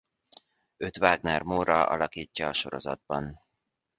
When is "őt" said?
0.77-0.97